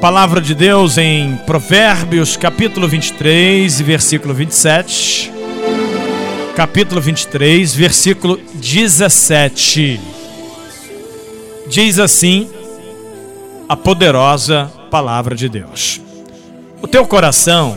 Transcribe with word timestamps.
palavra 0.00 0.40
de 0.40 0.54
Deus 0.54 0.96
em 0.96 1.36
Provérbios, 1.44 2.34
capítulo 2.34 2.88
23, 2.88 3.82
versículo 3.82 4.32
27. 4.32 5.30
Capítulo 6.56 7.02
23, 7.02 7.74
versículo 7.74 8.40
17. 8.54 10.00
Diz 11.68 11.98
assim 11.98 12.48
a 13.68 13.76
poderosa 13.76 14.72
palavra 14.90 15.34
de 15.36 15.50
Deus: 15.50 16.00
O 16.80 16.88
teu 16.88 17.06
coração 17.06 17.76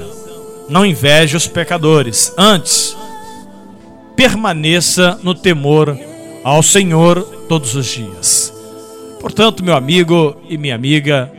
não 0.69 0.85
inveja 0.85 1.35
os 1.35 1.45
pecadores, 1.45 2.33
antes 2.37 2.95
permaneça 4.15 5.20
no 5.21 5.35
temor 5.35 5.98
ao 6.41 6.63
Senhor 6.63 7.21
todos 7.49 7.76
os 7.76 7.85
dias. 7.85 8.53
Portanto, 9.20 9.62
meu 9.62 9.76
amigo 9.76 10.37
e 10.48 10.57
minha 10.57 10.76
amiga, 10.76 11.29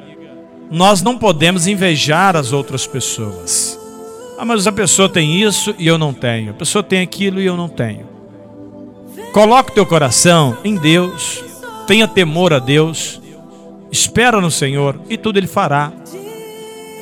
nós 0.71 1.03
não 1.03 1.19
podemos 1.19 1.67
invejar 1.67 2.37
as 2.37 2.53
outras 2.53 2.87
pessoas. 2.87 3.79
Ah, 4.39 4.45
mas 4.45 4.67
a 4.67 4.73
pessoa 4.73 5.09
tem 5.09 5.41
isso 5.41 5.75
e 5.79 5.87
eu 5.87 5.97
não 5.97 6.13
tenho. 6.13 6.51
A 6.51 6.55
pessoa 6.55 6.83
tem 6.83 7.01
aquilo 7.01 7.41
e 7.41 7.47
eu 7.47 7.57
não 7.57 7.69
tenho. 7.69 8.09
Coloque 9.33 9.73
teu 9.73 9.87
coração 9.87 10.57
em 10.65 10.77
Deus, 10.77 11.43
tenha 11.87 12.07
temor 12.07 12.53
a 12.53 12.59
Deus, 12.59 13.21
espera 13.91 14.41
no 14.41 14.51
Senhor 14.51 15.01
e 15.09 15.17
tudo 15.17 15.39
Ele 15.39 15.47
fará. 15.47 15.93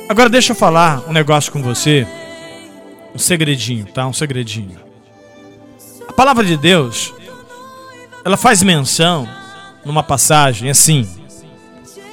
Agora 0.07 0.29
deixa 0.29 0.51
eu 0.51 0.55
falar 0.55 1.03
um 1.07 1.13
negócio 1.13 1.51
com 1.51 1.61
você, 1.61 2.07
um 3.15 3.17
segredinho, 3.17 3.85
tá? 3.85 4.05
Um 4.05 4.13
segredinho. 4.13 4.79
A 6.07 6.13
palavra 6.13 6.43
de 6.43 6.57
Deus, 6.57 7.13
ela 8.23 8.37
faz 8.37 8.61
menção 8.61 9.27
numa 9.83 10.03
passagem 10.03 10.69
assim: 10.69 11.07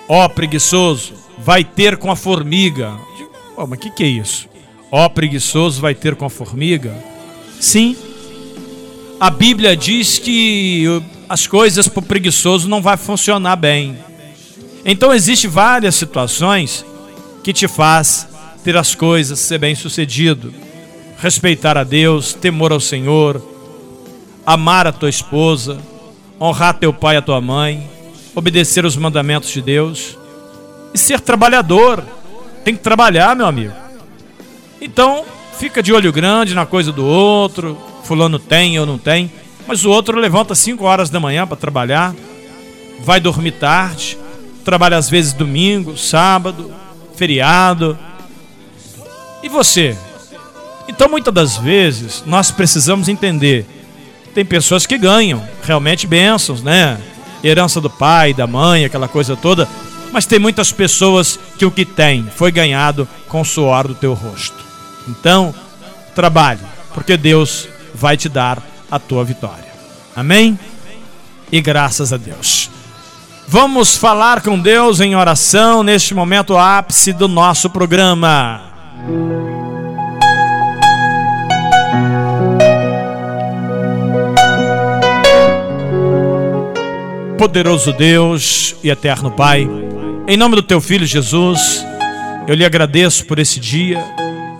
Ó 0.09 0.25
oh, 0.25 0.29
preguiçoso, 0.29 1.15
vai 1.43 1.65
ter 1.65 1.97
com 1.97 2.11
a 2.11 2.17
formiga. 2.17 2.93
Oh, 3.57 3.67
mas 3.67 3.79
o 3.79 3.83
que, 3.83 3.91
que 3.91 4.05
é 4.05 4.07
isso? 4.07 4.49
Ó 4.91 5.05
oh, 5.05 5.11
preguiçoso, 5.11 5.81
vai 5.81 5.95
ter 5.95 6.15
com 6.15 6.25
a 6.25 6.31
formiga? 6.31 6.95
Sim. 7.59 7.97
A 9.19 9.31
Bíblia 9.31 9.77
diz 9.77 10.19
que 10.19 10.85
as 11.29 11.47
coisas 11.47 11.89
para 11.89 12.01
o 12.01 12.03
preguiçoso 12.03 12.69
não 12.69 12.83
vai 12.83 12.97
funcionar 12.97 13.57
bem. 13.57 13.99
Então 14.85 15.13
existe 15.13 15.47
várias 15.47 15.95
situações 15.95 16.85
que 17.45 17.53
te 17.53 17.69
faz 17.69 18.27
ter 18.65 18.77
as 18.77 18.95
coisas, 18.95 19.39
ser 19.39 19.59
bem 19.59 19.75
sucedido, 19.75 20.53
respeitar 21.19 21.79
a 21.79 21.85
Deus, 21.85 22.35
temor 22.35 22.73
ao 22.73 22.81
Senhor, 22.81 23.43
amar 24.45 24.87
a 24.87 24.93
tua 24.93 25.09
esposa, 25.09 25.79
honrar 26.41 26.79
teu 26.79 26.93
pai 26.93 27.15
e 27.17 27.19
a 27.19 27.23
tua 27.23 27.41
mãe, 27.41 27.89
obedecer 28.35 28.85
os 28.85 28.97
mandamentos 28.97 29.51
de 29.51 29.63
Deus 29.63 30.19
e 30.93 30.99
ser 30.99 31.21
trabalhador. 31.21 32.05
Tem 32.65 32.75
que 32.75 32.83
trabalhar, 32.83 33.35
meu 33.35 33.47
amigo. 33.47 33.73
Então, 34.81 35.25
fica 35.59 35.83
de 35.83 35.93
olho 35.93 36.13
grande 36.13 36.55
na 36.55 36.67
coisa 36.67 36.93
do 36.93 37.05
outro. 37.05 37.79
Fulano 38.05 38.39
tem 38.39 38.79
ou 38.79 38.87
não 38.87 38.99
tem. 38.99 39.31
Mas 39.67 39.85
o 39.85 39.91
outro 39.91 40.19
levanta 40.19 40.55
5 40.55 40.85
horas 40.85 41.11
da 41.11 41.21
manhã 41.21 41.47
para 41.47 41.57
trabalhar, 41.57 42.15
vai 43.01 43.21
dormir 43.21 43.53
tarde, 43.53 44.19
trabalha 44.65 44.97
às 44.97 45.09
vezes 45.09 45.33
domingo, 45.33 45.97
sábado, 45.97 46.73
feriado. 47.15 47.97
E 49.43 49.49
você? 49.49 49.97
Então, 50.89 51.09
muitas 51.09 51.33
das 51.33 51.57
vezes, 51.57 52.25
nós 52.27 52.51
precisamos 52.51 53.09
entender. 53.09 53.65
Tem 54.35 54.45
pessoas 54.45 54.87
que 54.87 54.99
ganham 54.99 55.47
realmente 55.63 56.07
bênçãos, 56.07 56.63
né? 56.63 56.99
Herança 57.45 57.81
do 57.81 57.89
pai, 57.89 58.35
da 58.35 58.47
mãe, 58.47 58.85
aquela 58.85 59.07
coisa 59.07 59.37
toda. 59.37 59.69
Mas 60.13 60.27
tem 60.27 60.39
muitas 60.39 60.73
pessoas 60.73 61.39
que 61.57 61.65
o 61.65 61.71
que 61.71 61.85
tem 61.85 62.27
foi 62.35 62.51
ganhado 62.51 63.09
com 63.29 63.41
o 63.41 63.45
suor 63.45 63.87
do 63.87 63.95
teu 63.95 64.13
rosto. 64.15 64.65
Então, 65.09 65.55
trabalhe, 66.15 66.61
porque 66.93 67.17
Deus 67.17 67.69
vai 67.95 68.17
te 68.17 68.29
dar 68.29 68.63
a 68.91 68.99
tua 68.99 69.25
vitória. 69.25 69.71
Amém? 70.15 70.59
E 71.51 71.61
graças 71.61 72.13
a 72.13 72.17
Deus. 72.17 72.71
Vamos 73.47 73.97
falar 73.97 74.43
com 74.43 74.59
Deus 74.59 75.01
em 75.01 75.17
oração 75.17 75.83
neste 75.83 76.15
momento 76.15 76.57
ápice 76.57 77.13
do 77.13 77.27
nosso 77.27 77.69
programa. 77.69 78.63
Poderoso 87.37 87.93
Deus 87.93 88.77
e 88.85 88.91
eterno 88.91 89.31
Pai, 89.31 89.69
em 90.31 90.37
nome 90.37 90.55
do 90.55 90.63
teu 90.63 90.81
filho 90.81 91.05
Jesus, 91.05 91.85
eu 92.47 92.55
lhe 92.55 92.65
agradeço 92.65 93.27
por 93.27 93.41
esse 93.41 93.59
dia 93.59 93.99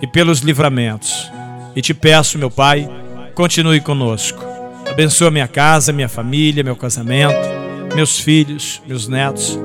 e 0.01 0.05
pelos 0.05 0.41
livramentos. 0.41 1.31
E 1.73 1.81
te 1.81 1.93
peço, 1.93 2.37
meu 2.37 2.51
Pai, 2.51 2.89
continue 3.33 3.79
conosco. 3.79 4.43
Abençoa 4.89 5.31
minha 5.31 5.47
casa, 5.47 5.93
minha 5.93 6.09
família, 6.09 6.61
meu 6.61 6.75
casamento, 6.75 7.47
meus 7.95 8.19
filhos, 8.19 8.81
meus 8.85 9.07
netos. 9.07 9.57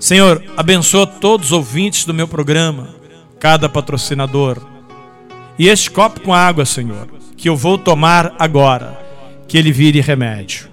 Senhor, 0.00 0.42
abençoa 0.56 1.06
todos 1.06 1.46
os 1.46 1.52
ouvintes 1.52 2.04
do 2.04 2.12
meu 2.12 2.26
programa, 2.26 2.88
cada 3.38 3.68
patrocinador. 3.68 4.58
E 5.56 5.68
este 5.68 5.92
copo 5.92 6.22
com 6.22 6.34
água, 6.34 6.64
Senhor, 6.64 7.06
que 7.36 7.48
eu 7.48 7.56
vou 7.56 7.78
tomar 7.78 8.34
agora, 8.36 8.98
que 9.46 9.56
ele 9.56 9.70
vire 9.70 10.00
remédio. 10.00 10.68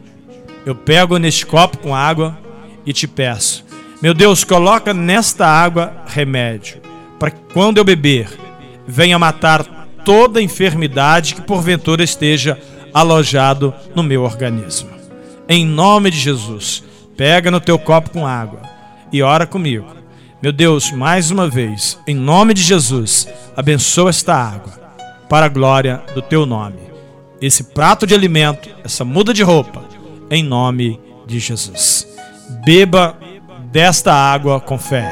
Eu 0.66 0.74
pego 0.74 1.20
neste 1.20 1.46
copo 1.46 1.78
com 1.78 1.94
água 1.94 2.36
e 2.84 2.92
te 2.92 3.08
peço 3.08 3.69
meu 4.02 4.14
Deus, 4.14 4.44
coloca 4.44 4.94
nesta 4.94 5.46
água 5.46 6.04
remédio, 6.06 6.82
para 7.20 7.32
que 7.32 7.40
quando 7.54 7.80
eu 7.80 7.84
beber, 7.84 8.30
venha 8.88 9.20
matar 9.20 9.64
toda 10.06 10.42
enfermidade 10.42 11.36
que 11.36 11.42
porventura 11.42 12.04
esteja 12.04 12.58
alojado 12.94 13.74
no 13.94 14.02
meu 14.02 14.24
organismo. 14.24 14.90
Em 15.48 15.66
nome 15.66 16.12
de 16.12 16.18
Jesus, 16.18 16.84
pega 17.18 17.52
no 17.52 17.60
teu 17.60 17.78
copo 17.78 18.10
com 18.12 18.26
água 18.26 18.62
e 19.12 19.22
ora 19.22 19.46
comigo. 19.46 19.88
Meu 20.42 20.54
Deus, 20.54 20.92
mais 20.92 21.30
uma 21.32 21.50
vez, 21.50 22.00
em 22.08 22.16
nome 22.16 22.54
de 22.54 22.62
Jesus, 22.62 23.28
abençoa 23.58 24.10
esta 24.10 24.34
água 24.34 24.80
para 25.28 25.48
a 25.48 25.50
glória 25.50 26.02
do 26.16 26.22
teu 26.22 26.46
nome. 26.46 26.80
Esse 27.42 27.66
prato 27.66 28.08
de 28.08 28.14
alimento, 28.14 28.70
essa 28.84 29.04
muda 29.04 29.34
de 29.34 29.44
roupa, 29.44 29.84
em 30.32 30.42
nome 30.42 31.00
de 31.28 31.40
Jesus. 31.40 32.08
Beba 32.66 33.18
desta 33.72 34.14
água 34.14 34.60
com 34.60 34.78
fé. 34.78 35.06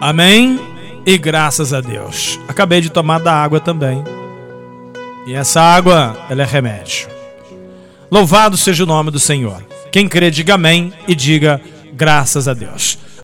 Amém 0.00 0.60
e 1.06 1.16
graças 1.16 1.72
a 1.72 1.80
Deus. 1.80 2.38
Acabei 2.46 2.80
de 2.80 2.90
tomar 2.90 3.20
da 3.20 3.32
água 3.32 3.58
também. 3.58 4.04
E 5.26 5.34
essa 5.34 5.60
água, 5.60 6.16
ela 6.28 6.42
é 6.42 6.44
remédio. 6.44 7.08
Louvado 8.10 8.56
seja 8.56 8.84
o 8.84 8.86
nome 8.86 9.10
do 9.10 9.18
Senhor. 9.18 9.64
Quem 9.90 10.08
crê, 10.08 10.30
diga 10.30 10.54
amém 10.54 10.92
e 11.08 11.14
diga 11.14 11.60
graças 11.94 12.46
a 12.46 12.52
Deus. 12.54 12.98